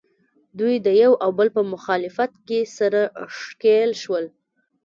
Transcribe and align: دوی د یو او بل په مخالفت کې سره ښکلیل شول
دوی 0.59 0.75
د 0.85 0.87
یو 1.03 1.11
او 1.23 1.29
بل 1.39 1.47
په 1.57 1.61
مخالفت 1.73 2.31
کې 2.47 2.59
سره 2.77 3.01
ښکلیل 3.37 3.91
شول 4.03 4.25